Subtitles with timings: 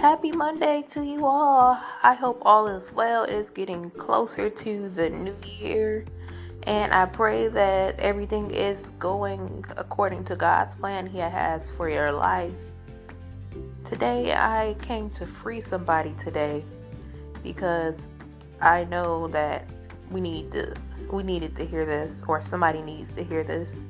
[0.00, 1.80] Happy Monday to you all.
[2.02, 3.24] I hope all is well.
[3.24, 6.04] It is getting closer to the new year,
[6.64, 12.12] and I pray that everything is going according to God's plan He has for your
[12.12, 12.52] life.
[13.88, 16.62] Today, I came to free somebody today
[17.42, 18.06] because
[18.60, 19.66] I know that
[20.10, 20.74] we need to
[21.10, 23.84] we needed to hear this or somebody needs to hear this.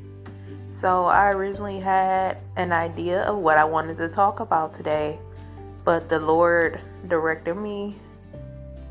[0.71, 5.19] So, I originally had an idea of what I wanted to talk about today
[5.87, 7.95] but the Lord directed me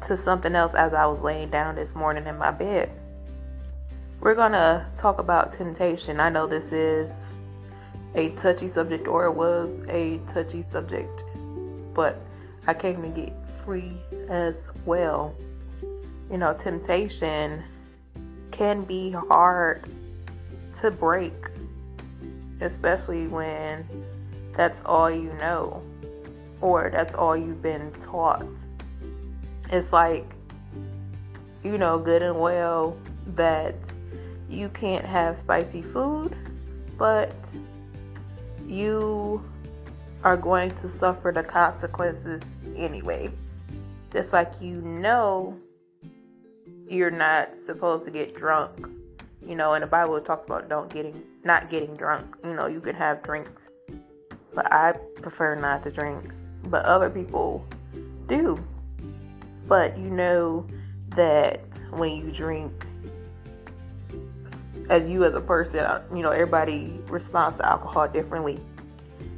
[0.08, 2.90] to something else as I was laying down this morning in my bed.
[4.22, 6.22] We're going to talk about temptation.
[6.22, 7.28] I know this is
[8.16, 11.26] a touchy subject, or it was a touchy subject,
[11.94, 12.18] but
[12.66, 13.34] I came to get
[13.66, 13.98] free
[14.30, 15.36] as well.
[16.32, 17.62] You know, temptation
[18.52, 19.84] can be hard
[20.80, 21.34] to break,
[22.62, 23.86] especially when
[24.56, 25.84] that's all you know
[26.62, 28.46] or that's all you've been taught.
[29.72, 30.26] It's like,
[31.64, 32.98] you know, good and well
[33.36, 33.76] that
[34.50, 36.36] you can't have spicy food,
[36.98, 37.34] but
[38.68, 39.44] you
[40.24, 42.42] are going to suffer the consequences
[42.76, 43.30] anyway.
[44.12, 45.58] Just like you know
[46.88, 48.88] you're not supposed to get drunk.
[49.46, 52.36] You know, and the Bible talks about don't getting not getting drunk.
[52.44, 53.70] You know, you can have drinks.
[54.54, 56.32] But I prefer not to drink
[56.66, 57.66] but other people
[58.28, 58.64] do.
[59.68, 60.68] But you know
[61.10, 62.86] that when you drink,
[64.90, 68.60] as you as a person, uh, you know, everybody responds to alcohol differently.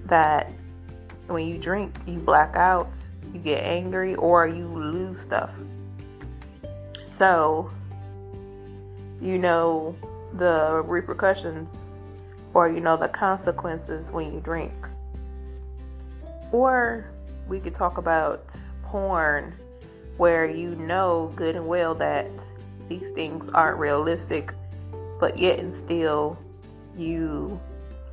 [0.06, 0.52] That
[1.28, 2.90] when you drink, you black out,
[3.34, 5.52] you get angry, or you lose stuff.
[7.10, 7.72] So,
[9.22, 9.96] you know
[10.34, 11.86] the repercussions
[12.54, 14.74] or you know the consequences when you drink.
[16.52, 17.06] Or
[17.48, 19.54] we could talk about porn
[20.18, 22.30] where you know good and well that
[22.90, 24.54] these things aren't realistic,
[25.20, 26.38] but yet and still
[26.96, 27.60] you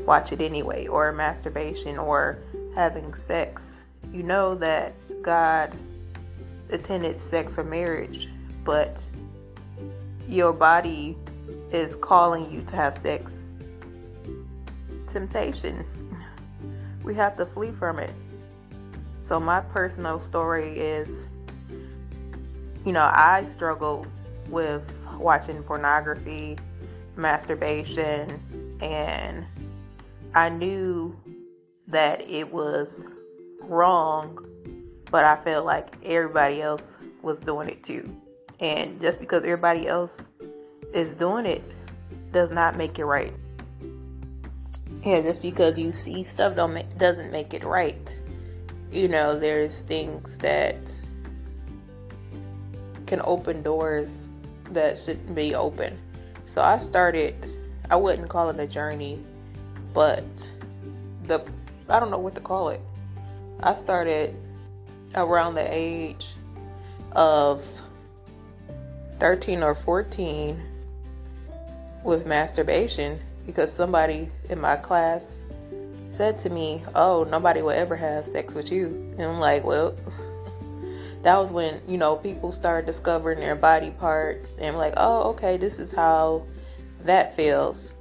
[0.01, 2.39] watch it anyway, or masturbation, or
[2.75, 3.81] having sex.
[4.13, 5.73] You know that God
[6.71, 8.29] intended sex for marriage,
[8.65, 9.03] but
[10.29, 11.17] your body
[11.73, 13.37] is calling you to have sex.
[15.09, 15.85] Temptation.
[17.05, 18.11] We have to flee from it.
[19.25, 21.29] So, my personal story is
[22.85, 24.07] you know, I struggled
[24.51, 26.59] with watching pornography,
[27.17, 29.47] masturbation, and
[30.35, 31.19] I knew
[31.89, 33.03] that it was
[33.61, 34.47] wrong,
[35.11, 38.15] but I felt like everybody else was doing it too.
[38.61, 40.27] And just because everybody else
[40.93, 41.63] is doing it
[42.33, 43.33] does not make it right.
[45.03, 48.19] Yeah, just because you see stuff don't make, doesn't make it right
[48.93, 50.77] you know, there's things that
[53.07, 54.27] can open doors
[54.71, 55.99] that shouldn't be open.
[56.47, 57.35] So I started,
[57.91, 59.19] I wouldn't call it a journey,
[59.93, 60.25] but
[61.25, 61.45] the,
[61.89, 62.81] I don't know what to call it.
[63.61, 64.35] I started
[65.15, 66.27] around the age
[67.13, 67.65] of
[69.21, 70.61] 13 or 14
[72.03, 75.39] with masturbation because somebody in my class
[76.15, 78.87] said to me, "Oh, nobody will ever have sex with you,"
[79.19, 79.95] and I'm like, "Well."
[81.25, 85.31] That was when you know people started discovering their body parts, and I'm like, "Oh,
[85.31, 86.45] okay, this is how
[87.05, 87.95] that feels."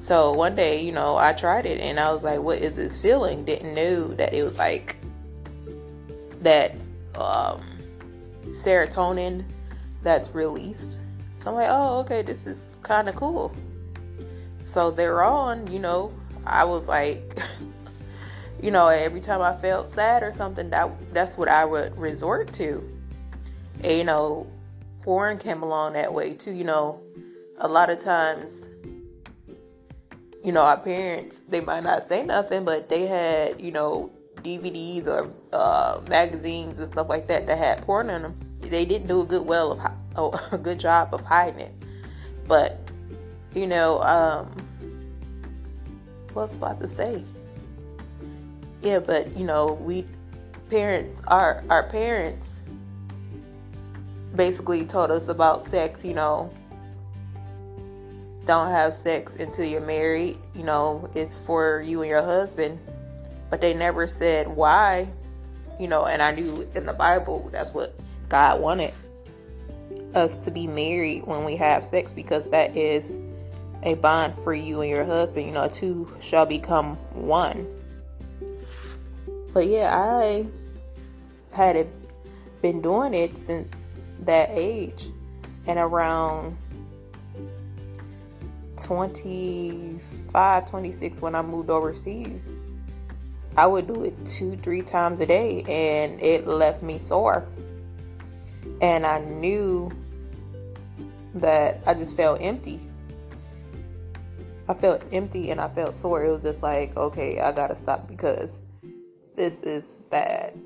[0.00, 2.98] So one day, you know, I tried it, and I was like, "What is this
[2.98, 4.96] feeling?" Didn't know that it was like
[6.42, 6.72] that
[7.14, 7.62] um,
[8.50, 9.42] serotonin
[10.02, 10.98] that's released.
[11.38, 13.50] So I'm like, "Oh, okay, this is kind of cool."
[14.66, 16.12] So they're on, you know,
[16.46, 17.38] I was like,
[18.62, 22.52] you know, every time I felt sad or something, that that's what I would resort
[22.54, 22.82] to.
[23.82, 24.46] And, you know,
[25.02, 26.52] porn came along that way too.
[26.52, 27.00] You know,
[27.58, 28.68] a lot of times,
[30.42, 35.06] you know, our parents they might not say nothing, but they had, you know, DVDs
[35.06, 38.38] or uh, magazines and stuff like that that had porn in them.
[38.60, 39.80] They didn't do a good well of
[40.16, 41.74] oh, a good job of hiding it,
[42.46, 42.78] but
[43.54, 44.50] you know, um,
[46.34, 47.22] was about to say.
[48.82, 50.04] Yeah, but you know, we
[50.70, 52.60] parents, our our parents,
[54.34, 56.04] basically told us about sex.
[56.04, 56.50] You know,
[58.46, 60.36] don't have sex until you're married.
[60.54, 62.78] You know, it's for you and your husband.
[63.50, 65.08] But they never said why.
[65.78, 67.94] You know, and I knew in the Bible that's what
[68.28, 68.92] God wanted
[70.14, 73.18] us to be married when we have sex because that is
[73.84, 75.46] a bond for you and your husband.
[75.46, 77.66] You know, two shall become one.
[79.52, 80.46] But yeah, I
[81.52, 81.86] had
[82.60, 83.84] been doing it since
[84.20, 85.10] that age.
[85.66, 86.56] And around
[88.82, 92.60] 25, 26, when I moved overseas,
[93.56, 97.46] I would do it two, three times a day, and it left me sore.
[98.82, 99.90] And I knew
[101.34, 102.80] that I just felt empty.
[104.68, 106.24] I felt empty and I felt sore.
[106.24, 108.62] It was just like, okay, I gotta stop because
[109.36, 110.58] this is bad.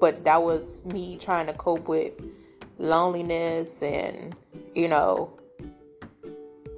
[0.00, 2.12] But that was me trying to cope with
[2.78, 4.34] loneliness and,
[4.74, 5.32] you know,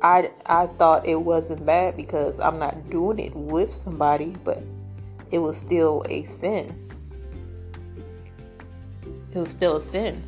[0.03, 4.63] I I thought it wasn't bad because I'm not doing it with somebody, but
[5.31, 6.91] it was still a sin.
[9.33, 10.23] It was still a sin.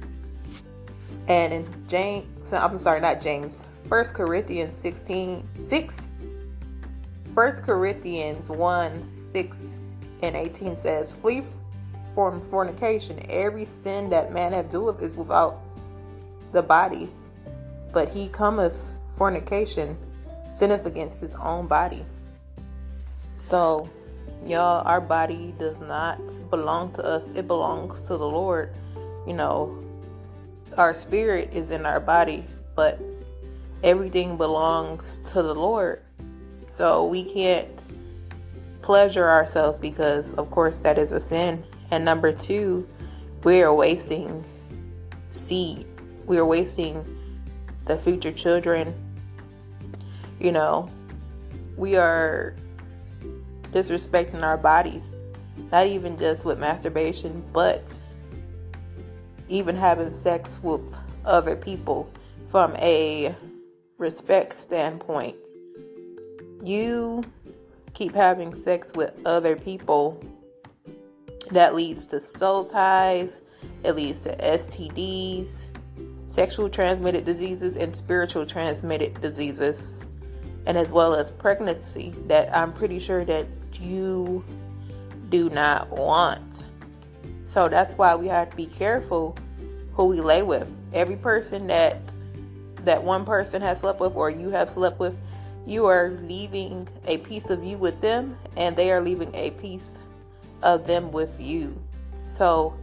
[1.27, 3.64] And in James, I'm sorry, not James.
[3.89, 6.01] First Corinthians 16, 6.
[7.35, 9.57] 1 Corinthians 1, 6
[10.23, 11.43] and 18 says, Flee
[12.15, 13.25] from fornication.
[13.29, 15.61] Every sin that man hath doeth is without
[16.53, 17.11] the body,
[17.93, 18.81] but he cometh
[19.17, 19.97] fornication,
[20.53, 22.05] sinneth against his own body.
[23.39, 23.89] So,
[24.47, 26.21] y'all, our body does not
[26.51, 28.73] belong to us, it belongs to the Lord.
[29.27, 29.83] You know,
[30.79, 32.45] our spirit is in our body,
[32.77, 32.99] but
[33.85, 36.03] everything belongs to the Lord.
[36.73, 37.69] So we can't
[38.81, 41.63] pleasure ourselves because, of course, that is a sin.
[41.91, 42.89] And number two,
[43.45, 44.43] we are wasting
[45.31, 45.87] seed.
[46.25, 47.05] We are wasting
[47.85, 48.95] the future children.
[50.41, 50.91] You know,
[51.77, 52.57] we are
[53.71, 55.15] disrespecting our bodies,
[55.71, 57.99] not even just with masturbation, but
[59.49, 60.81] even having sex with
[61.27, 62.11] other people
[62.49, 63.35] from a
[63.99, 65.37] respect standpoint.
[66.63, 67.25] You
[67.93, 70.23] keep having sex with other people,
[71.51, 73.43] that leads to soul ties,
[73.83, 75.67] it leads to STDs,
[76.27, 80.01] sexual transmitted diseases, and spiritual transmitted diseases,
[80.67, 84.45] and as well as pregnancy that I'm pretty sure that you
[85.29, 86.67] do not want.
[87.45, 89.37] So that's why we have to be careful
[89.93, 90.71] who we lay with.
[90.93, 91.99] Every person that
[92.85, 95.17] that one person has slept with or you have slept with,
[95.67, 99.93] you are leaving a piece of you with them and they are leaving a piece
[100.63, 101.81] of them with you.
[102.29, 102.77] So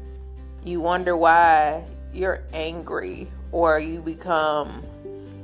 [0.63, 1.83] you wonder why
[2.13, 4.83] you're angry or you become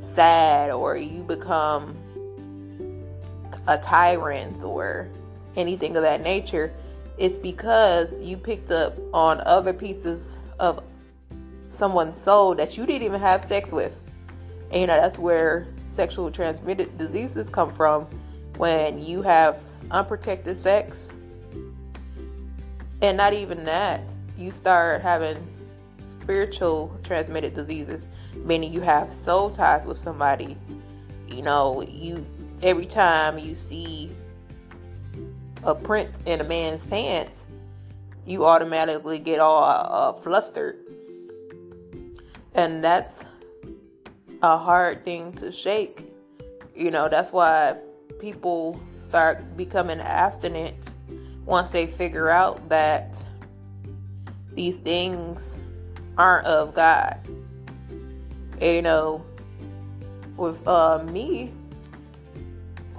[0.01, 1.95] sad or you become
[3.67, 5.07] a tyrant or
[5.55, 6.71] anything of that nature
[7.17, 10.83] it's because you picked up on other pieces of
[11.69, 13.97] someone's soul that you didn't even have sex with.
[14.71, 18.07] And you know, that's where sexual transmitted diseases come from
[18.57, 19.59] when you have
[19.91, 21.09] unprotected sex.
[23.01, 24.01] And not even that,
[24.37, 25.37] you start having
[26.05, 30.57] spiritual transmitted diseases, meaning you have soul ties with somebody.
[31.27, 32.25] You know, you
[32.63, 34.11] every time you see
[35.63, 37.45] a print in a man's pants,
[38.25, 40.77] you automatically get all uh, flustered.
[42.55, 43.13] And that's
[44.41, 46.11] a hard thing to shake.
[46.75, 47.77] You know, that's why
[48.19, 50.95] people start becoming abstinent
[51.45, 53.25] once they figure out that
[54.53, 55.59] these things
[56.17, 57.17] aren't of God.
[58.59, 59.23] And, you know,
[60.35, 61.51] with uh, me,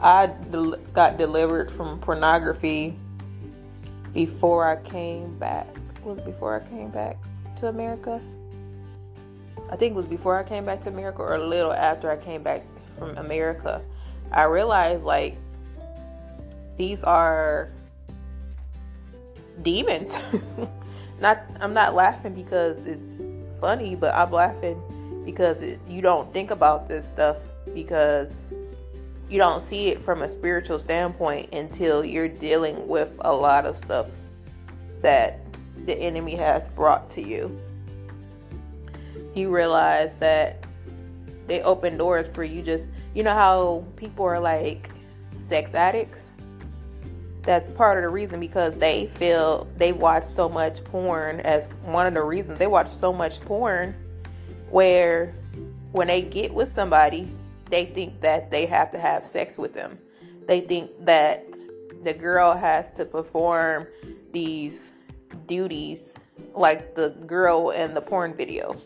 [0.00, 2.96] I del- got delivered from pornography
[4.14, 5.66] before I came back.
[6.04, 7.16] Was before I came back
[7.58, 8.20] to America?
[9.70, 12.16] I think it was before I came back to America or a little after I
[12.16, 12.62] came back
[12.98, 13.18] from mm-hmm.
[13.18, 13.82] America.
[14.32, 15.36] I realized like
[16.76, 17.68] these are
[19.62, 20.16] demons.
[21.20, 23.02] not I'm not laughing because it's
[23.60, 24.80] funny, but I'm laughing
[25.24, 27.36] because it, you don't think about this stuff
[27.74, 28.32] because
[29.28, 33.76] you don't see it from a spiritual standpoint until you're dealing with a lot of
[33.76, 34.06] stuff
[35.02, 35.40] that
[35.84, 37.60] the enemy has brought to you.
[39.38, 40.64] You realize that
[41.46, 44.90] they open doors for you just you know how people are like
[45.48, 46.32] sex addicts
[47.42, 52.06] that's part of the reason because they feel they watch so much porn as one
[52.06, 53.94] of the reasons they watch so much porn
[54.68, 55.34] where
[55.92, 57.26] when they get with somebody
[57.70, 59.98] they think that they have to have sex with them.
[60.46, 61.46] They think that
[62.02, 63.86] the girl has to perform
[64.32, 64.90] these
[65.46, 66.18] duties
[66.54, 68.76] like the girl in the porn video.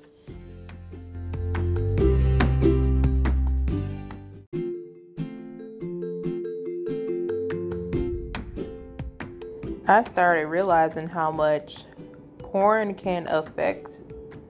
[9.93, 11.85] I started realizing how much
[12.39, 14.01] porn can affect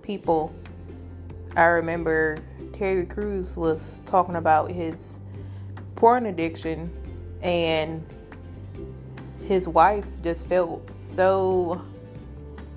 [0.01, 0.55] people.
[1.57, 2.39] I remember
[2.73, 5.19] Terry Crews was talking about his
[5.97, 6.93] porn addiction
[7.43, 8.07] and
[9.45, 11.83] his wife just felt so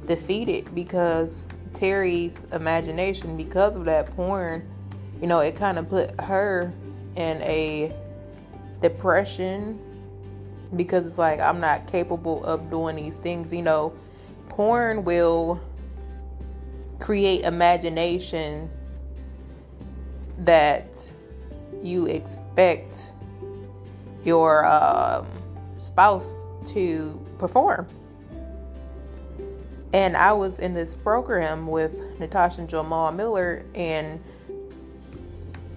[0.07, 4.67] defeated because Terry's imagination because of that porn,
[5.22, 6.74] you know, it kind of put her
[7.15, 7.93] in a
[8.81, 9.79] depression
[10.75, 13.53] because it's like I'm not capable of doing these things.
[13.53, 13.93] You know,
[14.50, 15.60] porn will
[17.00, 18.69] create imagination
[20.39, 20.88] that
[21.81, 23.12] you expect
[24.24, 25.27] your um,
[25.77, 27.88] spouse to perform.
[29.93, 34.22] And I was in this program with Natasha and Jamal Miller and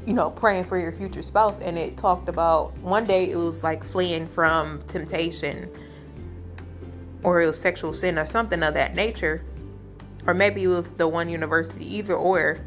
[0.08, 3.62] you know, praying for your future spouse and it talked about one day it was
[3.62, 5.70] like fleeing from temptation
[7.22, 9.44] or it was sexual sin or something of that nature.
[10.26, 12.58] Or maybe it was the one university, either or.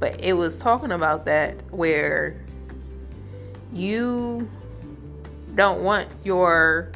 [0.00, 2.42] But it was talking about that where
[3.72, 4.50] you
[5.54, 6.90] don't want your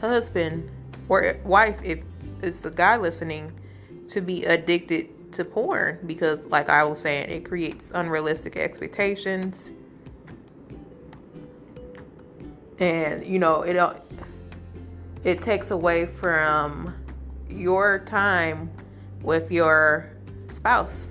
[0.00, 0.70] husband
[1.08, 1.98] or wife, if
[2.42, 3.50] it's a guy listening,
[4.06, 9.62] to be addicted to porn because, like I was saying, it creates unrealistic expectations.
[12.78, 13.94] And you know, it uh,
[15.24, 16.94] it takes away from
[17.48, 18.70] your time
[19.22, 20.10] with your
[20.52, 21.06] spouse.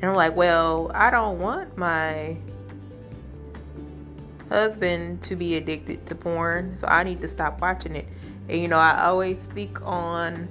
[0.00, 2.36] And I'm like, well, I don't want my
[4.48, 8.08] husband to be addicted to porn, so I need to stop watching it.
[8.48, 10.48] And you know, I always speak on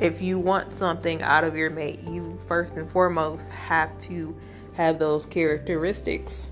[0.00, 4.36] if you want something out of your mate, you first and foremost have to
[4.74, 6.50] have those characteristics.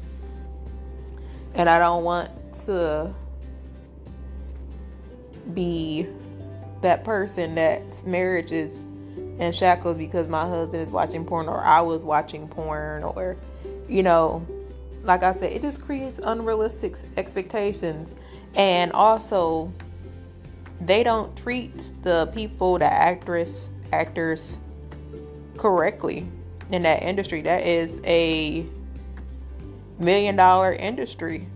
[1.55, 2.31] And I don't want
[2.67, 3.15] to
[5.55, 6.07] be
[6.83, 8.85] that person that marriage is
[9.39, 13.37] in shackles because my husband is watching porn or I was watching porn or
[13.89, 14.47] you know
[15.03, 18.15] like I said it just creates unrealistic expectations
[18.55, 19.73] and also
[20.87, 24.59] they don't treat the people, the actress, actors
[25.57, 26.27] correctly
[26.71, 27.43] in that industry.
[27.43, 28.67] That is a
[29.99, 31.47] million dollar industry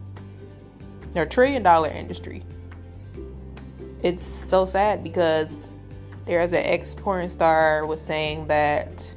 [1.14, 2.42] or trillion dollar industry.
[4.02, 5.68] It's so sad because
[6.26, 9.11] there's an ex porn star was saying that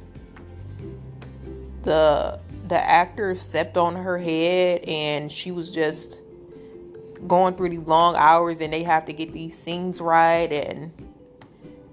[1.82, 6.20] the the actor stepped on her head and she was just
[7.26, 10.90] going through these long hours and they have to get these scenes right and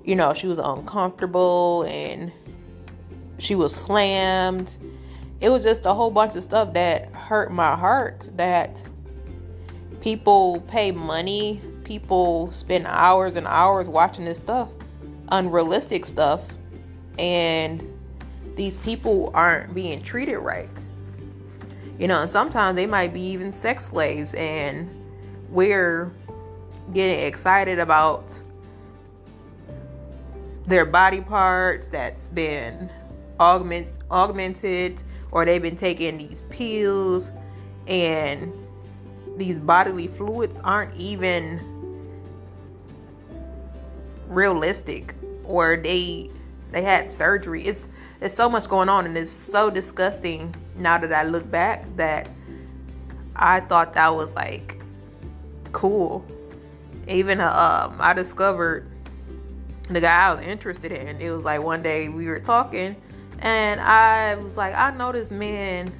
[0.03, 2.31] you know she was uncomfortable and
[3.39, 4.75] she was slammed.
[5.39, 8.81] It was just a whole bunch of stuff that hurt my heart that
[10.01, 14.69] people pay money people spend hours and hours watching this stuff
[15.29, 16.45] unrealistic stuff
[17.17, 17.83] and
[18.55, 20.69] these people aren't being treated right.
[21.99, 24.89] You know and sometimes they might be even sex slaves and
[25.49, 26.11] we're
[26.93, 28.37] getting excited about
[30.65, 32.89] their body parts that's been
[33.39, 35.01] augment augmented
[35.31, 37.31] or they've been taking these pills
[37.87, 38.53] and
[39.37, 41.59] these bodily fluids aren't even
[44.27, 45.13] realistic
[45.43, 46.29] or they
[46.71, 47.63] they had surgery.
[47.63, 47.87] It's
[48.19, 52.27] it's so much going on and it's so disgusting now that I look back that
[53.35, 54.76] I thought that was like
[55.77, 56.25] cool.
[57.07, 58.89] Even um, I discovered
[59.91, 61.21] the guy I was interested in.
[61.21, 62.95] It was like one day we were talking,
[63.39, 65.93] and I was like, I know this man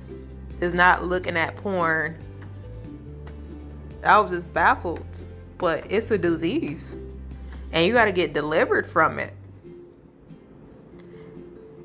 [0.62, 2.17] is not looking at porn.
[4.03, 5.05] I was just baffled,
[5.60, 6.98] but it's a disease,
[7.72, 9.36] and you got to get delivered from it.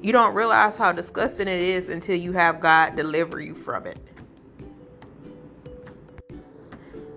[0.00, 3.98] You don't realize how disgusting it is until you have God deliver you from it.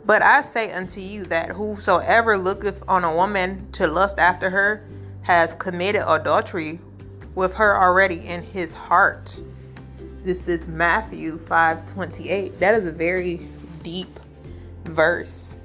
[0.06, 4.84] But I say unto you that whosoever looketh on a woman to lust after her
[5.24, 6.80] has committed adultery
[7.34, 9.34] with her already in his heart.
[10.24, 12.60] This is Matthew 5:28.
[12.60, 13.48] That is a very
[13.84, 14.20] deep
[14.86, 15.56] verse.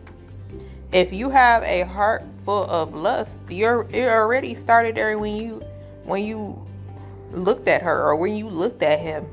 [0.93, 5.63] If you have a heart full of lust, you're it already started there when you
[6.05, 6.59] when you
[7.33, 9.27] looked at her or when you looked at him.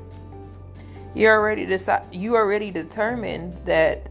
[1.14, 4.07] You already decide you already determined that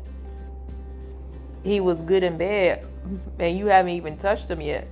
[1.67, 2.85] he was good in bed
[3.39, 4.87] and you haven't even touched him yet.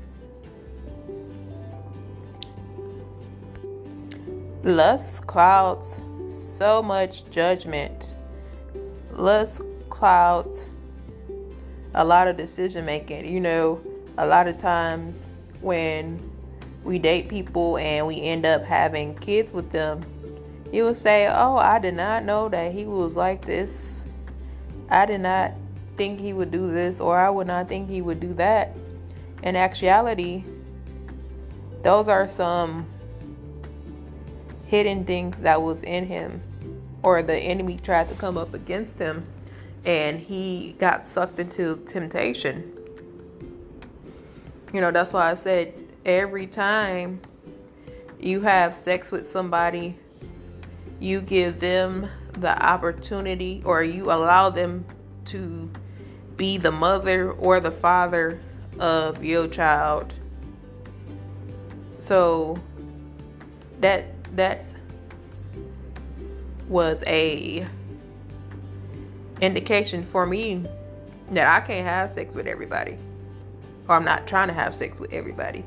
[4.63, 5.95] Lust clouds
[6.57, 8.15] so much judgment.
[9.13, 10.67] Lust clouds
[11.93, 13.31] a lot of decision making.
[13.31, 13.81] You know,
[14.17, 15.27] a lot of times
[15.61, 16.19] when
[16.83, 20.01] we date people and we end up having kids with them,
[20.73, 24.03] you will say, Oh, I did not know that he was like this.
[24.89, 25.53] I did not
[25.97, 28.75] think he would do this, or I would not think he would do that.
[29.43, 30.43] In actuality,
[31.83, 32.87] those are some
[34.65, 36.41] hidden things that was in him
[37.03, 39.23] or the enemy tried to come up against him
[39.85, 42.71] and he got sucked into temptation.
[44.73, 45.73] You know, that's why I said
[46.03, 47.21] every time
[48.19, 49.95] you have sex with somebody,
[50.99, 52.09] you give them
[52.39, 54.83] the opportunity or you allow them
[55.25, 55.69] to
[56.37, 58.39] be the mother or the father
[58.79, 60.13] of your child.
[62.05, 62.57] So
[63.79, 64.65] that that
[66.67, 67.65] was a
[69.41, 70.63] indication for me
[71.31, 72.97] that I can't have sex with everybody.
[73.87, 75.63] Or I'm not trying to have sex with everybody.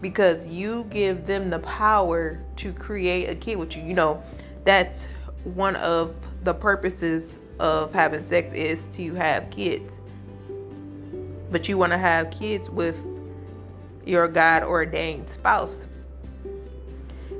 [0.00, 3.82] Because you give them the power to create a kid with you.
[3.82, 4.22] You know,
[4.64, 5.04] that's
[5.44, 9.90] one of the purposes of having sex is to have kids.
[11.50, 12.96] But you want to have kids with
[14.04, 15.76] your God ordained spouse.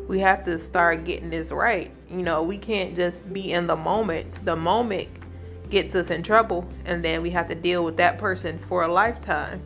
[0.08, 1.90] We have to start getting this right.
[2.10, 4.44] You know, we can't just be in the moment.
[4.44, 5.08] The moment
[5.70, 8.92] gets us in trouble, and then we have to deal with that person for a
[8.92, 9.62] lifetime.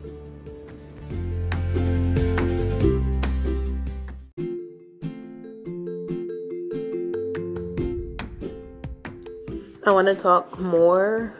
[9.87, 11.33] I want to talk more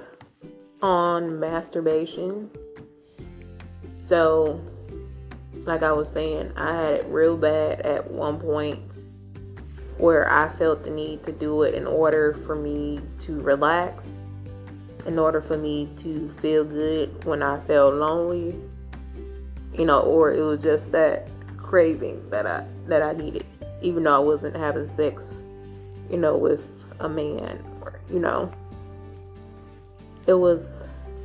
[0.81, 2.49] on masturbation.
[4.01, 4.61] So,
[5.65, 8.79] like I was saying, I had it real bad at one point
[9.97, 14.07] where I felt the need to do it in order for me to relax,
[15.05, 18.55] in order for me to feel good when I felt lonely,
[19.73, 23.45] you know, or it was just that craving that I that I needed,
[23.81, 25.25] even though I wasn't having sex,
[26.09, 26.63] you know, with
[27.01, 27.61] a man
[28.11, 28.51] you know.
[30.25, 30.67] It was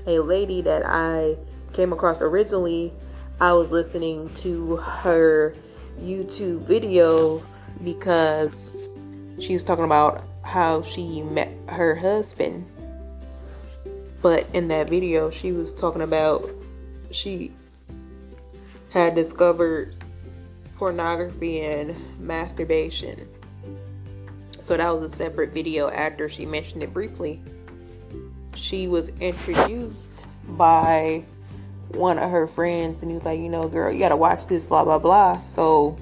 [0.06, 1.36] a lady that I
[1.72, 2.92] came across originally
[3.40, 5.54] I was listening to her
[6.00, 8.70] YouTube videos because
[9.40, 12.64] she was talking about how she met her husband.
[14.20, 16.48] But in that video, she was talking about
[17.10, 17.50] she
[18.90, 19.96] had discovered
[20.76, 23.28] pornography and masturbation.
[24.72, 27.42] So that was a separate video after she mentioned it briefly.
[28.54, 31.24] She was introduced by
[31.88, 34.64] one of her friends and he was like, you know, girl, you gotta watch this,
[34.64, 35.44] blah blah blah.
[35.44, 35.98] So,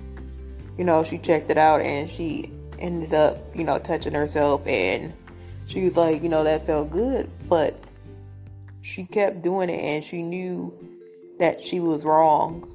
[0.78, 5.12] you know, she checked it out and she ended up, you know, touching herself and
[5.66, 7.74] she was like, you know, that felt good, but
[8.83, 10.72] she kept doing it and she knew
[11.40, 12.72] that she was wrong.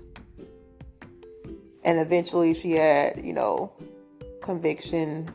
[1.86, 3.71] And eventually she had, you know,
[4.41, 5.31] conviction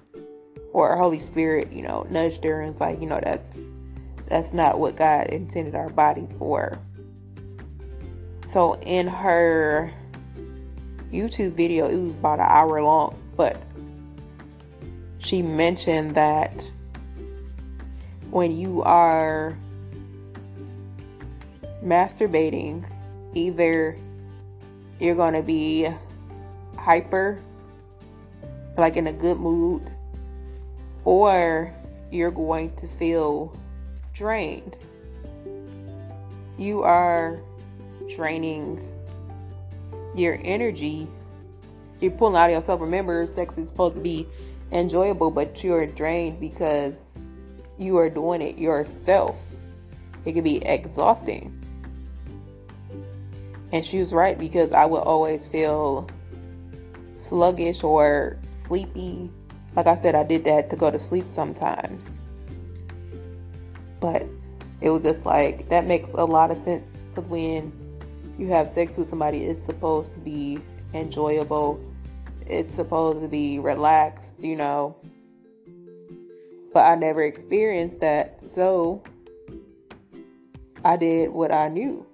[0.72, 3.62] or Holy Spirit, you know, nudged her and was like, you know, that's
[4.28, 6.78] that's not what God intended our bodies for.
[8.44, 9.92] So in her
[11.12, 13.60] YouTube video, it was about an hour long, but
[15.18, 16.70] she mentioned that
[18.30, 19.56] when you are
[21.84, 22.84] masturbating,
[23.34, 23.96] either
[25.00, 25.88] you're going to be
[26.76, 27.42] hyper,
[28.76, 29.89] like in a good mood,
[31.04, 31.74] or
[32.10, 33.56] you're going to feel
[34.12, 34.76] drained.
[36.58, 37.40] You are
[38.14, 38.86] draining
[40.14, 41.08] your energy.
[42.00, 42.80] You're pulling out of yourself.
[42.80, 44.26] Remember, sex is supposed to be
[44.72, 47.00] enjoyable, but you're drained because
[47.78, 49.40] you are doing it yourself.
[50.24, 51.56] It can be exhausting.
[53.72, 56.08] And she was right because I would always feel
[57.16, 59.30] sluggish or sleepy.
[59.76, 62.20] Like I said, I did that to go to sleep sometimes.
[64.00, 64.26] But
[64.80, 67.72] it was just like, that makes a lot of sense because when
[68.38, 70.58] you have sex with somebody, it's supposed to be
[70.94, 71.84] enjoyable.
[72.46, 74.96] It's supposed to be relaxed, you know.
[76.72, 78.38] But I never experienced that.
[78.48, 79.02] So
[80.84, 82.06] I did what I knew.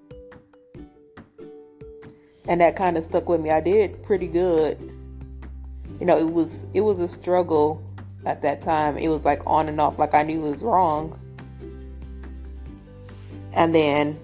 [2.49, 3.51] And that kind of stuck with me.
[3.51, 4.96] I did pretty good.
[6.01, 7.83] You know, it was it was a struggle
[8.25, 8.99] at that time.
[8.99, 11.19] It was like on and off like I knew it was wrong.
[13.53, 14.19] And then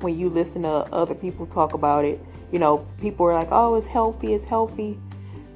[0.00, 2.20] when you listen to other people talk about it,
[2.52, 4.98] you know, people are like, oh, it's healthy, it's healthy.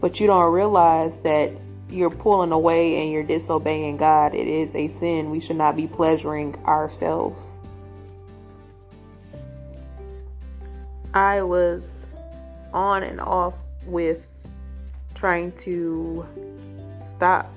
[0.01, 1.53] But you don't realize that
[1.89, 4.35] you're pulling away and you're disobeying God.
[4.35, 5.31] It is a sin.
[5.31, 7.61] We should not be pleasuring ourselves.
[11.15, 12.07] I was
[12.73, 14.27] on and off with
[15.23, 16.27] trying to
[17.15, 17.49] stop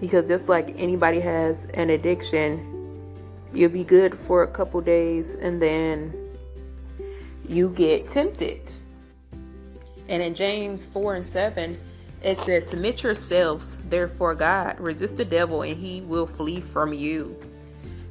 [0.00, 3.04] because just like anybody has an addiction,
[3.52, 6.10] you'll be good for a couple days and then
[7.46, 8.62] you get tempted.
[10.08, 11.78] And in James 4 and 7,
[12.22, 17.36] it says, Submit yourselves, therefore, God, resist the devil, and he will flee from you.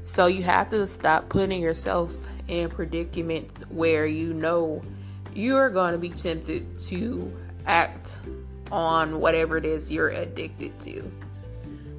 [0.05, 2.13] So you have to stop putting yourself
[2.47, 4.83] in predicament where you know
[5.33, 7.33] you're going to be tempted to
[7.67, 8.15] act
[8.71, 11.11] on whatever it is you're addicted to.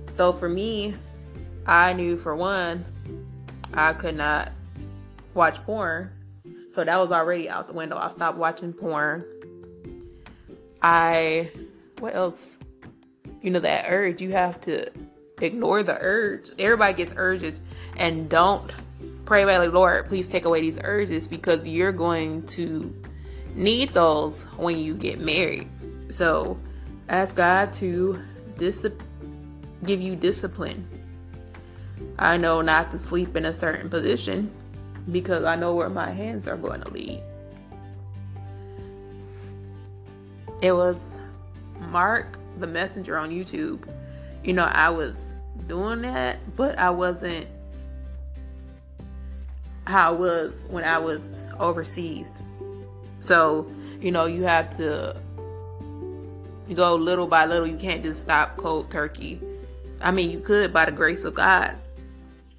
[0.08, 0.94] So for me,
[1.66, 2.84] I knew for one,
[3.74, 4.52] I could not
[5.34, 6.10] watch porn.
[6.72, 7.96] So that was already out the window.
[7.96, 9.24] I stopped watching porn.
[10.82, 11.50] I,
[11.98, 12.58] what else?
[13.42, 14.90] You know, that urge, you have to
[15.40, 16.50] ignore the urge.
[16.58, 17.60] Everybody gets urges
[17.96, 18.70] and don't
[19.24, 22.94] pray like, Lord, please take away these urges because you're going to
[23.54, 25.68] need those when you get married.
[26.10, 26.58] So
[27.08, 28.22] ask God to
[28.56, 29.08] discipline
[29.84, 30.86] give you discipline.
[32.18, 34.50] I know not to sleep in a certain position
[35.12, 37.22] because I know where my hands are going to lead.
[40.60, 41.16] It was
[41.90, 43.88] Mark the Messenger on YouTube.
[44.42, 45.32] You know, I was
[45.68, 47.46] doing that, but I wasn't
[49.86, 52.42] how I was when I was overseas.
[53.20, 55.20] So, you know, you have to
[56.74, 57.66] go little by little.
[57.66, 59.40] You can't just stop cold turkey
[60.00, 61.76] I mean, you could by the grace of God,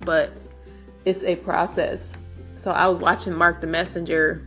[0.01, 0.31] but
[1.05, 2.15] it's a process.
[2.55, 4.45] So I was watching Mark the Messenger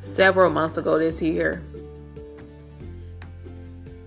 [0.00, 1.62] several months ago this year,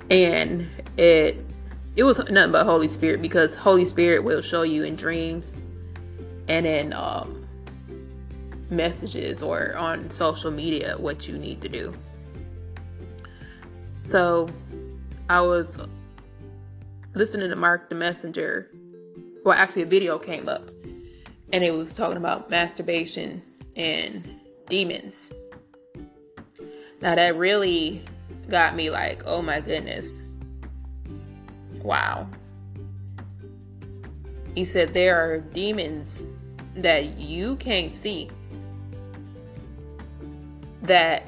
[0.10, 1.46] and it
[1.96, 5.62] it was nothing but Holy Spirit because Holy Spirit will show you in dreams
[6.48, 7.39] and in um,
[8.70, 11.94] messages or on social media what you need to do.
[14.06, 14.50] So
[15.30, 15.78] I was
[17.14, 18.72] listening to Mark the Messenger,
[19.44, 20.68] well, actually, a video came up
[21.54, 23.42] and it was talking about masturbation
[23.76, 24.28] and
[24.68, 25.30] demons.
[27.02, 28.04] Now, that really
[28.50, 30.14] got me like, oh my goodness.
[31.82, 32.28] Wow.
[34.56, 36.26] He said there are demons
[36.76, 38.30] that you can't see
[40.90, 41.24] that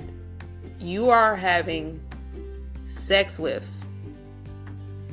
[0.80, 2.02] you are having
[2.84, 3.64] sex with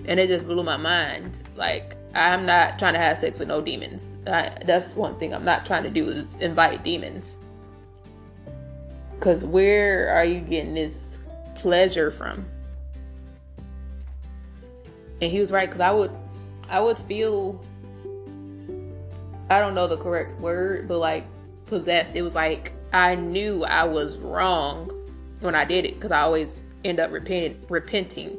[0.07, 1.37] and it just blew my mind.
[1.55, 4.03] Like I'm not trying to have sex with no demons.
[4.27, 7.37] I, that's one thing I'm not trying to do is invite demons.
[9.21, 10.95] Cause where are you getting this
[11.57, 12.45] pleasure from?
[15.21, 15.71] And he was right.
[15.71, 16.11] Cause I would,
[16.71, 17.63] I would feel.
[19.51, 21.25] I don't know the correct word, but like
[21.67, 22.15] possessed.
[22.15, 24.91] It was like I knew I was wrong
[25.41, 28.39] when I did it because I always end up repenting, repenting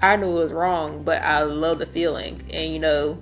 [0.00, 2.42] I knew it was wrong, but I love the feeling.
[2.52, 3.20] And you know,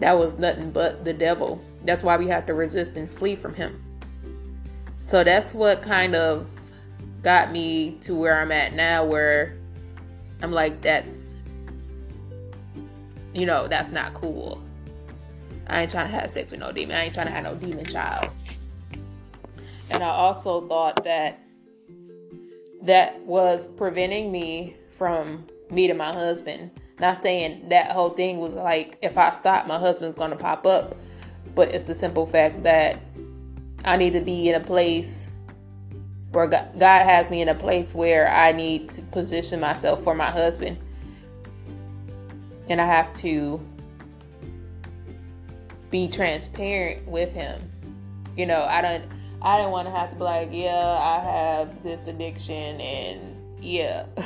[0.00, 1.62] that was nothing but the devil.
[1.84, 3.82] That's why we have to resist and flee from him.
[4.98, 6.48] So that's what kind of
[7.22, 9.56] got me to where I'm at now, where
[10.42, 11.36] I'm like, that's,
[13.32, 14.60] you know, that's not cool.
[15.68, 16.96] I ain't trying to have sex with no demon.
[16.96, 18.30] I ain't trying to have no demon child.
[19.90, 21.40] And I also thought that
[22.82, 26.70] that was preventing me from meeting my husband.
[26.98, 30.96] Not saying that whole thing was like if I stop, my husband's gonna pop up,
[31.54, 32.98] but it's the simple fact that
[33.84, 35.30] I need to be in a place
[36.32, 40.30] where God has me in a place where I need to position myself for my
[40.30, 40.78] husband,
[42.68, 43.60] and I have to
[45.90, 47.70] be transparent with him.
[48.36, 49.04] You know, I don't.
[49.42, 54.06] I didn't want to have to be like, yeah, I have this addiction, and yeah.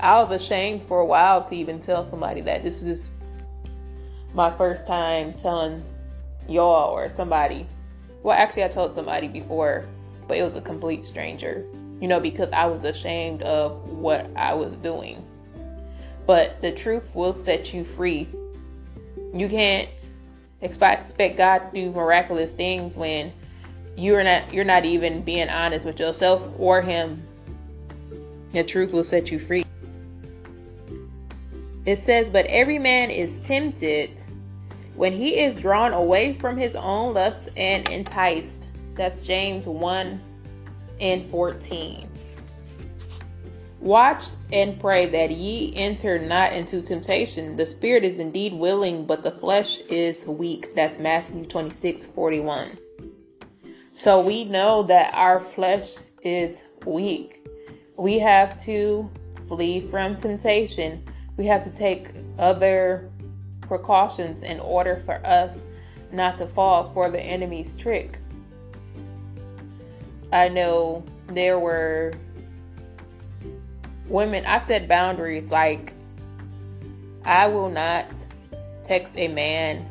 [0.00, 2.62] I was ashamed for a while to even tell somebody that.
[2.62, 3.12] This is
[4.34, 5.82] my first time telling
[6.48, 7.66] y'all or somebody.
[8.22, 9.86] Well, actually, I told somebody before,
[10.28, 11.64] but it was a complete stranger,
[12.00, 15.24] you know, because I was ashamed of what I was doing.
[16.26, 18.28] But the truth will set you free.
[19.32, 19.88] You can't
[20.60, 23.32] expect, expect God to do miraculous things when
[23.96, 27.22] you're not you're not even being honest with yourself or him.
[28.52, 29.64] The truth will set you free.
[31.84, 34.10] It says, But every man is tempted
[34.96, 38.66] when he is drawn away from his own lust and enticed.
[38.94, 40.20] That's James 1
[41.00, 42.08] and 14.
[43.86, 47.54] Watch and pray that ye enter not into temptation.
[47.54, 50.74] The spirit is indeed willing, but the flesh is weak.
[50.74, 52.78] That's Matthew 26 41.
[53.94, 57.46] So we know that our flesh is weak.
[57.96, 59.08] We have to
[59.46, 61.04] flee from temptation.
[61.36, 62.08] We have to take
[62.40, 63.08] other
[63.60, 65.64] precautions in order for us
[66.10, 68.18] not to fall for the enemy's trick.
[70.32, 72.14] I know there were
[74.08, 75.94] women, I set boundaries like
[77.24, 78.26] I will not
[78.84, 79.84] text a man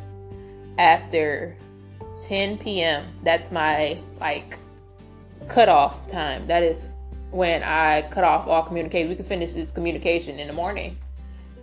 [0.78, 1.56] after
[2.24, 3.06] 10 p.m.
[3.24, 4.58] That's my like
[5.48, 6.48] cutoff time.
[6.48, 6.86] That is
[7.32, 9.10] when I cut off all communication.
[9.10, 10.96] We can finish this communication in the morning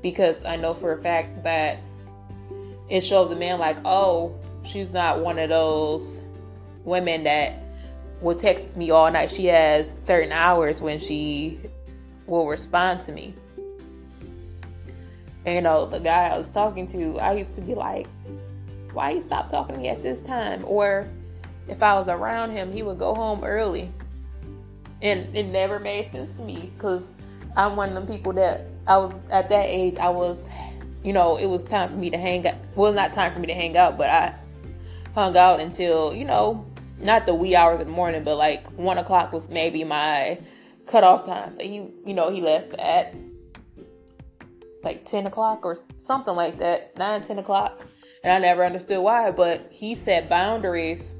[0.02, 1.78] because I know for a fact that
[2.90, 4.34] it shows the man like, oh,
[4.64, 6.20] she's not one of those
[6.84, 7.54] women that
[8.20, 9.30] will text me all night.
[9.30, 11.58] She has certain hours when she
[12.26, 13.34] will respond to me.
[15.44, 18.06] And, you know, the guy I was talking to, I used to be like,
[18.92, 20.64] why you stop talking to me at this time?
[20.66, 21.08] Or
[21.68, 23.90] if I was around him, he would go home early.
[25.00, 27.12] And it never made sense to me because
[27.56, 30.48] I'm one of them people that I was at that age, I was,
[31.02, 32.54] you know, it was time for me to hang out.
[32.76, 34.34] Well, not time for me to hang out, but I
[35.14, 36.64] hung out until, you know,
[36.98, 40.38] not the wee hours of the morning, but like one o'clock was maybe my
[40.86, 41.56] cutoff time.
[41.60, 43.14] He, you know, he left at
[44.82, 47.80] like 10 o'clock or something like that, 9, 10 o'clock.
[48.24, 51.14] And I never understood why, but he set boundaries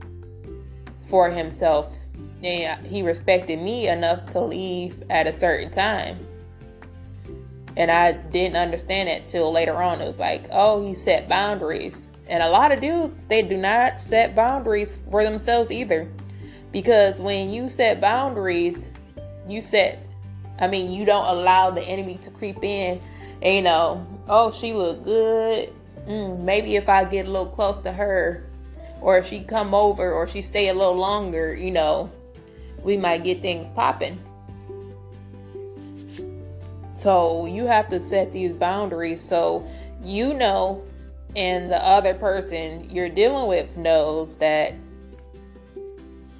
[1.00, 1.96] for himself.
[2.42, 6.26] And he respected me enough to leave at a certain time.
[7.76, 10.00] And I didn't understand it till later on.
[10.00, 12.08] It was like, oh, he set boundaries.
[12.26, 16.10] And a lot of dudes, they do not set boundaries for themselves either.
[16.72, 18.88] Because when you set boundaries,
[19.48, 19.98] you set,
[20.58, 23.00] I mean, you don't allow the enemy to creep in.
[23.42, 25.72] And, you know, oh, she look good
[26.06, 28.44] mm, maybe if I get a little close to her,
[29.00, 32.10] or if she come over, or she stay a little longer, you know,
[32.82, 34.18] we might get things popping.
[36.94, 39.66] So you have to set these boundaries so
[40.02, 40.84] you know
[41.36, 44.74] and the other person you're dealing with knows that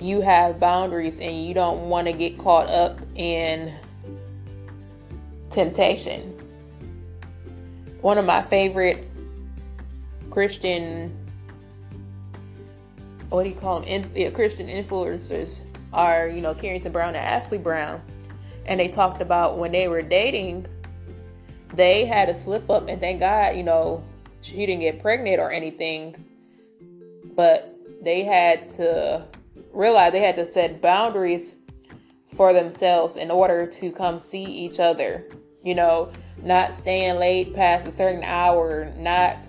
[0.03, 3.73] you have boundaries and you don't want to get caught up in
[5.51, 6.37] temptation.
[8.01, 9.09] One of my favorite
[10.31, 11.17] Christian,
[13.29, 13.89] what do you call them?
[13.89, 15.61] In, yeah, Christian influencers
[15.93, 18.01] are, you know, Carrington Brown and Ashley Brown.
[18.67, 20.67] And they talked about when they were dating,
[21.75, 24.05] they had a slip up, and thank God, you know,
[24.41, 26.25] she didn't get pregnant or anything.
[27.37, 29.27] But they had to
[29.73, 31.55] realize they had to set boundaries
[32.35, 35.25] for themselves in order to come see each other.
[35.63, 36.11] You know,
[36.43, 39.47] not staying late past a certain hour, not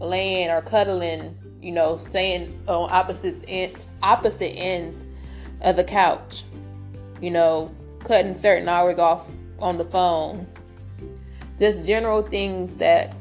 [0.00, 5.06] laying or cuddling, you know, saying on opposite ends, opposite ends
[5.62, 6.44] of the couch,
[7.20, 9.28] you know, cutting certain hours off
[9.58, 10.46] on the phone.
[11.58, 13.14] Just general things that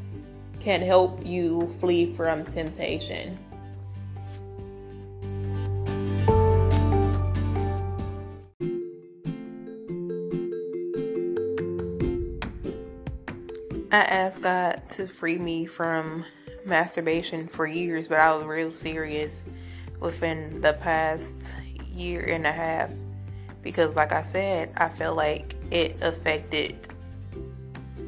[0.60, 3.38] can help you flee from temptation.
[13.96, 16.26] I asked God to free me from
[16.66, 19.46] masturbation for years, but I was real serious
[20.02, 21.34] within the past
[21.94, 22.90] year and a half
[23.62, 26.76] because, like I said, I feel like it affected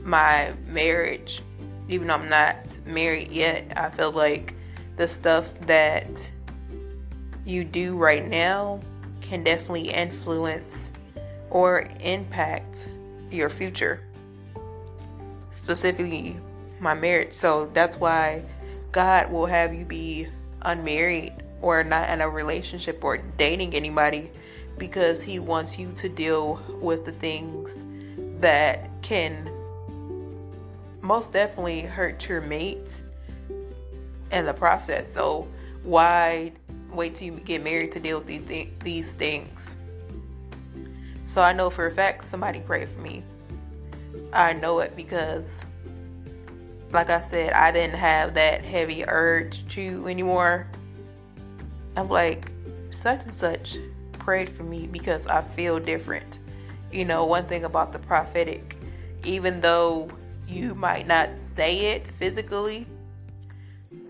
[0.04, 1.41] my marriage.
[1.88, 4.56] Even though I'm not married yet, I feel like
[4.97, 6.10] the stuff that
[7.45, 8.82] you do right now
[9.21, 10.76] can definitely influence
[11.50, 12.89] or impact
[13.32, 14.02] your future,
[15.67, 16.39] specifically
[16.80, 17.34] my marriage.
[17.34, 18.41] So that's why
[18.93, 20.30] God will have you be
[20.62, 24.32] unmarried or not in a relationship or dating anybody
[24.77, 27.71] because He wants you to deal with the things
[28.39, 29.49] that can
[31.01, 33.03] most definitely hurt your mate
[34.32, 35.12] in the process.
[35.13, 35.49] So
[35.84, 36.53] why
[36.93, 39.67] wait till you get married to deal with these th- these things?
[41.25, 43.21] So I know for a fact somebody prayed for me.
[44.34, 45.45] I know it because
[46.91, 50.67] like I said, I didn't have that heavy urge to anymore.
[51.95, 52.51] I'm like,
[52.91, 53.77] such and such
[54.13, 56.39] prayed for me because I feel different.
[56.91, 58.77] You know, one thing about the prophetic,
[59.23, 60.10] even though
[60.47, 62.88] you might not say it physically,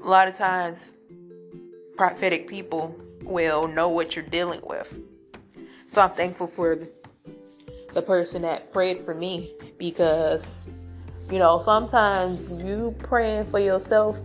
[0.03, 0.89] a lot of times
[1.97, 4.87] prophetic people will know what you're dealing with.
[5.87, 6.77] So I'm thankful for
[7.97, 10.67] the person that prayed for me because
[11.31, 14.21] you know, sometimes you praying for yourself,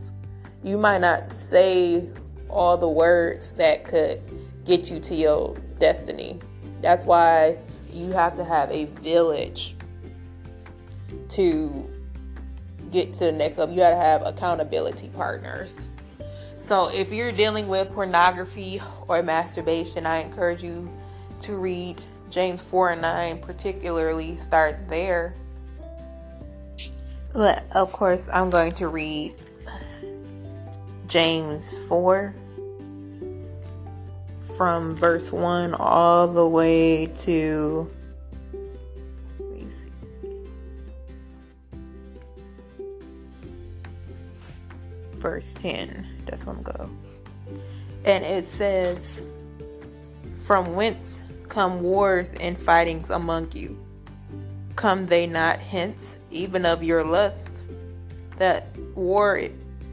[0.62, 2.06] you might not say
[2.50, 4.20] all the words that could
[4.66, 6.38] get you to your destiny.
[6.82, 7.56] That's why
[7.90, 9.74] you have to have a village
[11.30, 11.90] to
[12.90, 13.74] get to the next level.
[13.74, 15.88] You got to have accountability partners.
[16.58, 20.92] So if you're dealing with pornography or masturbation, I encourage you
[21.40, 25.34] to read James 4 and 9, particularly start there.
[27.34, 29.34] But of course, I'm going to read
[31.08, 32.34] James 4
[34.56, 37.90] from verse 1 all the way to
[45.16, 46.06] verse 10.
[46.26, 46.98] That's where I'm going.
[48.04, 49.20] And it says,
[50.46, 51.21] From whence
[51.52, 53.78] come wars and fightings among you?
[54.74, 57.50] Come they not hence, even of your lust,
[58.38, 59.38] that war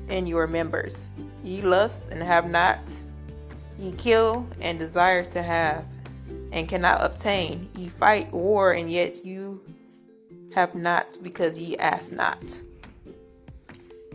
[0.08, 0.98] in your members?
[1.44, 2.80] Ye lust and have not,
[3.78, 5.84] ye kill and desire to have,
[6.54, 7.70] and cannot obtain.
[7.76, 9.62] Ye fight war, and yet you
[10.56, 12.42] have not, because ye ask not.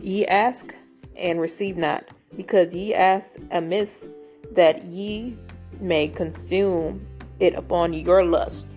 [0.00, 0.74] Ye ask
[1.14, 4.09] and receive not, because ye ask amiss
[4.52, 5.37] that ye
[5.78, 7.07] may consume
[7.40, 8.68] it upon your lust.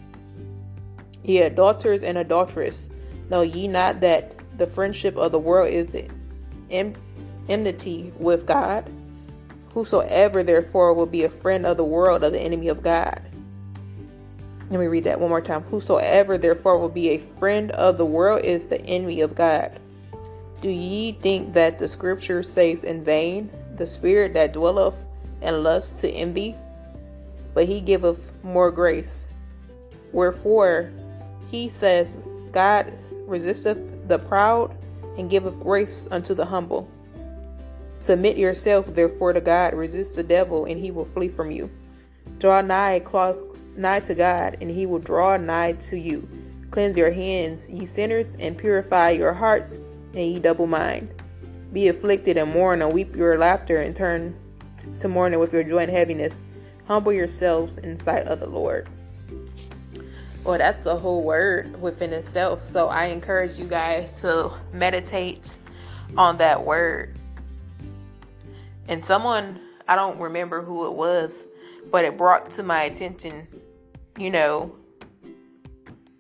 [1.24, 2.88] Ye adulterers and adulteress,
[3.30, 6.08] know ye not that the friendship of the world is the
[7.50, 8.90] enmity with God?
[9.74, 13.22] Whosoever therefore will be a friend of the world of the enemy of God.
[14.70, 15.64] Let me read that one more time.
[15.64, 19.80] Whosoever therefore will be a friend of the world is the enemy of God.
[20.62, 24.96] Do ye think that the scripture says in vain, The spirit that dwelleth
[25.42, 26.56] in lust to envy?
[27.54, 29.26] But he giveth more grace.
[30.12, 30.92] Wherefore
[31.52, 32.16] he says,
[32.52, 32.92] God
[33.26, 34.76] resisteth the proud
[35.18, 36.90] and giveth grace unto the humble.
[38.00, 41.70] Submit yourself therefore to God, resist the devil, and he will flee from you.
[42.40, 43.02] Draw nigh,
[43.76, 46.28] nigh to God, and he will draw nigh to you.
[46.72, 49.76] Cleanse your hands, ye sinners, and purify your hearts,
[50.14, 51.10] and ye double mind.
[51.74, 54.36] Be afflicted and mourn, and weep your laughter, and turn
[55.00, 56.40] to mourning with your joy and heaviness.
[56.88, 58.88] Humble yourselves in sight of the Lord.
[60.44, 62.70] Well, that's a whole word within itself.
[62.70, 65.52] So I encourage you guys to meditate
[66.18, 67.18] on that word.
[68.88, 71.36] And someone, I don't remember who it was,
[71.92, 73.48] but it brought to my attention,
[74.18, 74.74] you know,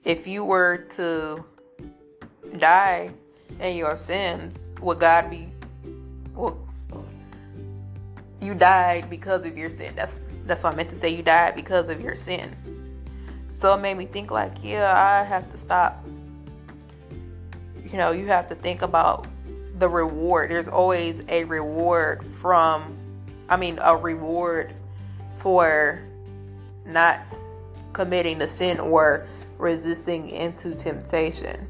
[0.03, 1.45] if you were to
[2.57, 3.11] die
[3.61, 5.49] and your sins, would God be
[6.33, 6.67] well
[8.41, 9.93] you died because of your sin.
[9.95, 10.15] That's
[10.47, 12.55] that's what I meant to say you died because of your sin.
[13.59, 16.03] So it made me think like, yeah, I have to stop.
[17.83, 19.27] You know, you have to think about
[19.79, 20.51] the reward.
[20.51, 22.97] There's always a reward from
[23.49, 24.73] I mean a reward
[25.37, 26.01] for
[26.85, 27.21] not
[27.93, 31.67] committing the sin or resisting into temptation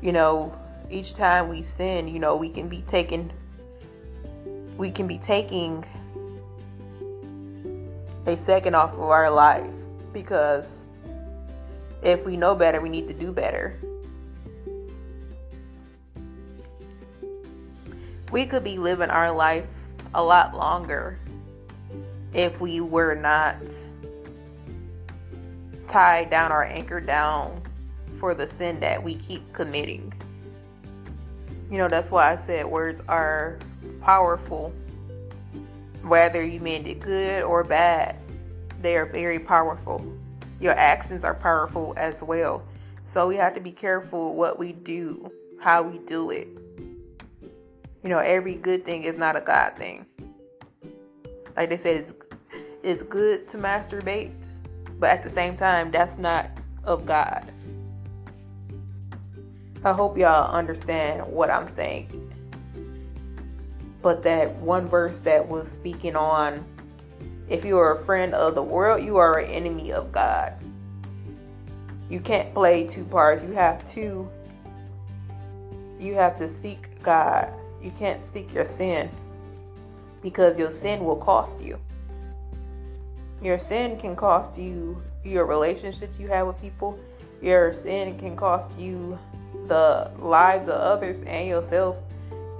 [0.00, 0.56] you know,
[0.90, 3.30] each time we sin, you know, we can be taking
[4.76, 5.84] we can be taking
[8.28, 9.72] a second off of our life
[10.12, 10.84] because
[12.02, 13.78] if we know better, we need to do better.
[18.30, 19.66] We could be living our life
[20.14, 21.18] a lot longer
[22.34, 23.56] if we were not
[25.88, 27.62] tied down or anchored down
[28.18, 30.12] for the sin that we keep committing.
[31.70, 33.58] You know, that's why I said words are
[34.02, 34.74] powerful.
[36.02, 38.17] Whether you meant it good or bad,
[38.80, 40.04] they are very powerful.
[40.60, 42.62] Your actions are powerful as well.
[43.06, 46.48] So we have to be careful what we do, how we do it.
[48.02, 50.06] You know, every good thing is not a God thing.
[51.56, 52.14] Like they said, it's,
[52.82, 54.32] it's good to masturbate,
[54.98, 56.50] but at the same time, that's not
[56.84, 57.52] of God.
[59.84, 62.24] I hope y'all understand what I'm saying.
[64.02, 66.64] But that one verse that was speaking on
[67.48, 70.52] if you are a friend of the world, you are an enemy of God.
[72.10, 73.42] You can't play two parts.
[73.42, 74.28] You have to
[75.98, 77.52] you have to seek God.
[77.82, 79.10] You can't seek your sin
[80.22, 81.78] because your sin will cost you.
[83.42, 86.98] Your sin can cost you your relationships you have with people.
[87.42, 89.18] Your sin can cost you
[89.66, 91.96] the lives of others and yourself.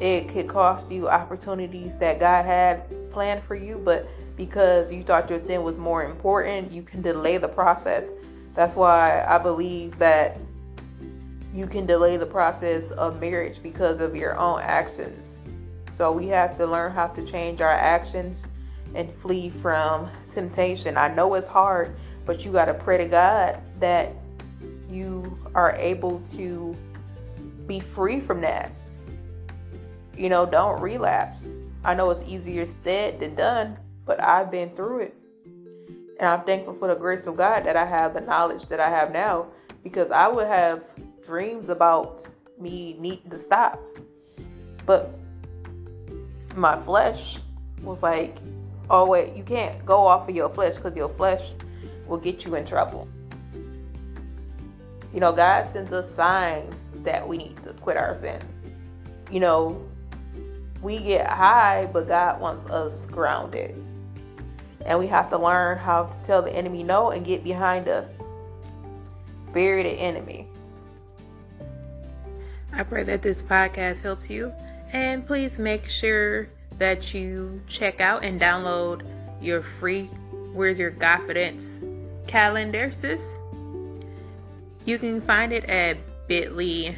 [0.01, 4.09] It could cost you opportunities that God had planned for you, but
[4.39, 8.11] because you thought your sin was more important, you can delay the process.
[8.55, 10.39] That's why I believe that
[11.53, 15.39] you can delay the process of marriage because of your own actions.
[15.97, 18.45] So we have to learn how to change our actions
[18.95, 20.97] and flee from temptation.
[20.97, 24.13] I know it's hard, but you got to pray to God that
[24.89, 26.77] you are able to
[27.67, 28.71] be free from that.
[30.17, 31.43] You know, don't relapse.
[31.85, 33.77] I know it's easier said than done,
[34.09, 35.15] but I've been through it.
[36.19, 38.89] And I'm thankful for the grace of God that I have the knowledge that I
[38.89, 39.47] have now
[39.85, 40.83] because I would have
[41.25, 42.27] dreams about
[42.59, 43.81] me needing to stop.
[44.87, 45.15] But
[46.57, 47.39] my flesh
[47.83, 48.39] was like,
[48.89, 51.53] oh, wait, you can't go off of your flesh because your flesh
[52.07, 53.07] will get you in trouble.
[55.13, 58.43] You know, God sends us signs that we need to quit our sins.
[59.31, 59.87] You know,
[60.81, 63.85] we get high, but God wants us grounded.
[64.89, 68.23] And we have to learn how to tell the enemy no and get behind us.
[69.53, 70.49] Bury the enemy.
[72.73, 74.53] I pray that this podcast helps you.
[74.93, 79.03] And please make sure that you check out and download
[79.43, 80.05] your free
[80.55, 81.79] Where's Your Confidence
[82.27, 83.39] calendar, sis.
[84.87, 86.97] You can find it at bit.ly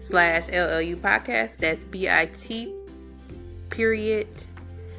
[0.00, 1.56] slash LLU podcast.
[1.56, 2.72] That's B I T
[3.70, 4.28] period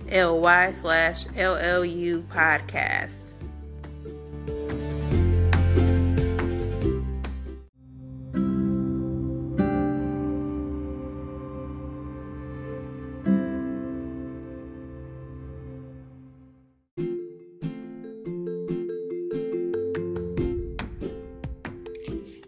[0.09, 3.31] L Y slash LLU podcast.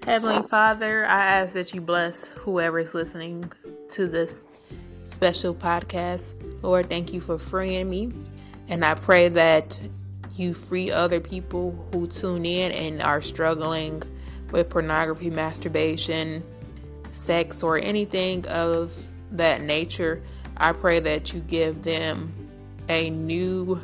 [0.07, 3.51] Heavenly Father, I ask that you bless whoever is listening
[3.89, 4.45] to this
[5.05, 6.36] special podcast.
[6.61, 8.11] Lord, thank you for freeing me.
[8.67, 9.79] And I pray that
[10.35, 14.03] you free other people who tune in and are struggling
[14.51, 16.43] with pornography, masturbation,
[17.13, 18.93] sex, or anything of
[19.31, 20.21] that nature.
[20.57, 22.33] I pray that you give them
[22.89, 23.81] a new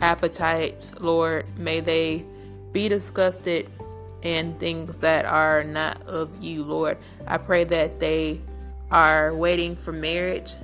[0.00, 1.46] appetite, Lord.
[1.58, 2.24] May they
[2.72, 3.70] be disgusted
[4.22, 6.98] in things that are not of you, Lord.
[7.26, 8.40] I pray that they
[8.90, 10.54] are waiting for marriage.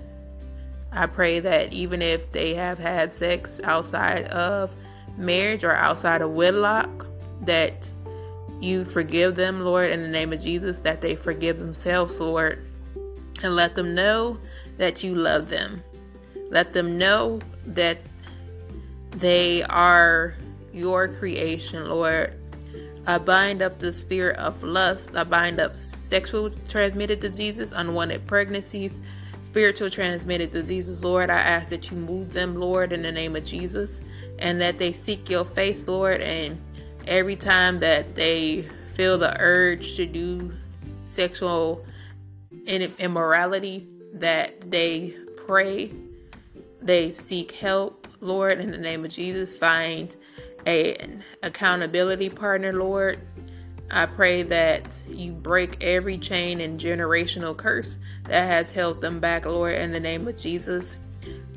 [0.93, 4.72] I pray that even if they have had sex outside of
[5.16, 7.07] marriage or outside of wedlock,
[7.43, 7.88] that
[8.61, 12.64] you forgive them, Lord, in the name of Jesus, that they forgive themselves, Lord,
[13.43, 14.38] and let them know
[14.78, 15.82] that you love them.
[16.51, 17.99] Let them know that
[19.12, 20.34] they are
[20.72, 22.34] your creation, Lord,
[23.07, 25.16] I bind up the spirit of lust.
[25.16, 29.01] I bind up sexual transmitted diseases, unwanted pregnancies,
[29.51, 31.03] spiritual transmitted diseases.
[31.03, 34.01] Lord, I ask that you move them, Lord, in the name of Jesus,
[34.38, 36.20] and that they seek your face, Lord.
[36.20, 36.61] And
[37.09, 40.53] every time that they feel the urge to do
[41.07, 41.84] sexual
[42.66, 45.16] immorality, that they
[45.48, 45.90] pray,
[46.80, 49.59] they seek help, Lord, in the name of Jesus.
[49.59, 50.14] Find
[50.64, 53.18] an accountability partner, Lord.
[53.91, 59.47] I pray that you break every chain and generational curse that has held them back,
[59.47, 60.97] Lord, in the name of Jesus.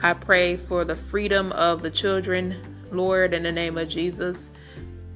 [0.01, 2.55] I pray for the freedom of the children,
[2.91, 4.49] Lord, in the name of Jesus.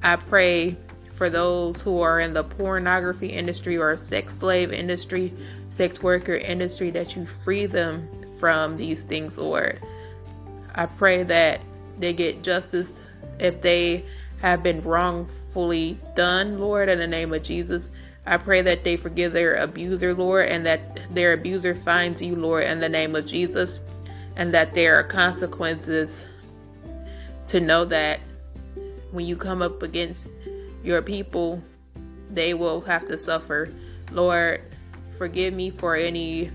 [0.02, 0.76] I pray
[1.16, 5.34] for those who are in the pornography industry or sex slave industry,
[5.70, 8.08] sex worker industry, that you free them
[8.38, 9.80] from these things, Lord.
[10.76, 11.60] I pray that
[11.96, 12.92] they get justice
[13.40, 14.04] if they
[14.40, 14.80] have been
[15.48, 17.90] wrongfully done, Lord, in the name of Jesus.
[18.26, 22.64] I pray that they forgive their abuser, Lord, and that their abuser finds you, Lord,
[22.64, 23.80] in the name of Jesus,
[24.36, 26.24] and that there are consequences
[27.46, 28.20] to know that
[29.10, 30.28] when you come up against
[30.84, 31.62] your people,
[32.30, 33.70] they will have to suffer.
[34.12, 34.60] Lord,
[35.16, 36.50] forgive me for any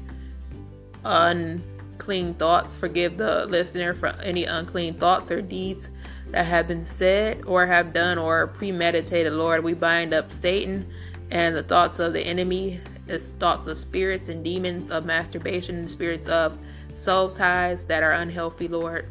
[1.03, 2.75] unclean thoughts.
[2.75, 5.89] Forgive the listener for any unclean thoughts or deeds
[6.33, 9.31] that have been said or have done or premeditated.
[9.33, 10.91] Lord, we bind up Satan
[11.29, 15.89] and the thoughts of the enemy, the thoughts of spirits and demons of masturbation and
[15.89, 16.57] spirits of
[16.95, 19.07] soul ties that are unhealthy, Lord.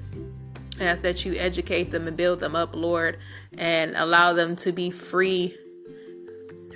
[0.81, 3.19] I ask that you educate them and build them up, Lord,
[3.57, 5.57] and allow them to be free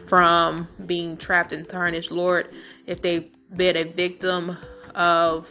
[0.06, 2.54] from being trapped and tarnished, Lord.
[2.86, 4.56] If they've been a victim
[4.94, 5.48] of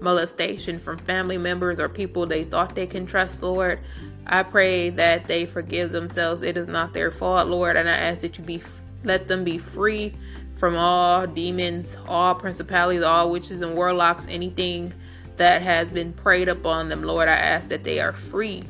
[0.00, 3.80] molestation from family members or people they thought they can trust, Lord.
[4.26, 6.42] I pray that they forgive themselves.
[6.42, 8.62] It is not their fault, Lord, and I ask that you be
[9.04, 10.14] let them be free
[10.56, 14.92] from all demons, all principalities, all witches and warlocks, anything
[15.36, 17.28] that has been preyed upon them, Lord.
[17.28, 18.64] I ask that they are free,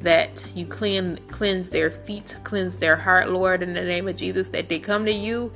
[0.00, 4.48] that you clean cleanse their feet, cleanse their heart, Lord, in the name of Jesus,
[4.48, 5.52] that they come to you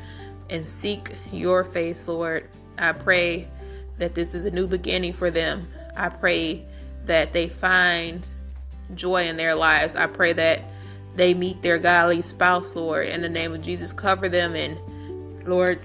[0.51, 2.49] and seek your face, Lord.
[2.79, 3.49] I pray
[4.03, 5.69] that this is a new beginning for them.
[5.97, 6.67] I pray
[7.07, 8.27] that they find
[8.97, 9.95] joy in their lives.
[9.95, 10.61] I pray that
[11.15, 13.93] they meet their godly spouse, Lord, in the name of Jesus.
[13.93, 15.81] Cover them and, Lord,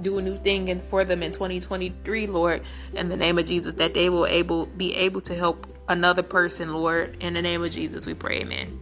[0.00, 2.62] do a new thing and for them in 2023, Lord,
[2.94, 6.72] in the name of Jesus, that they will able be able to help another person,
[6.72, 7.22] Lord.
[7.22, 8.80] In the name of Jesus, we pray, amen.